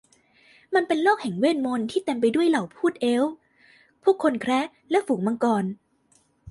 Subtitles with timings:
[0.73, 3.33] มันเป็นโลกแห่งเวทมนตร์ที่เต็มไปด้วยเหล่าภูตเอลฟ์
[4.03, 5.63] พวกคนแคระและฝูงมังกร